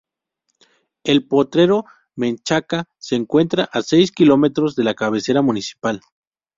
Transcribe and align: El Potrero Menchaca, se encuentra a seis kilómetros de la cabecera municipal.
El 1.03 1.27
Potrero 1.27 1.85
Menchaca, 2.15 2.85
se 2.97 3.15
encuentra 3.15 3.65
a 3.71 3.83
seis 3.83 4.11
kilómetros 4.11 4.75
de 4.75 4.83
la 4.85 4.95
cabecera 4.95 5.43
municipal. 5.43 6.01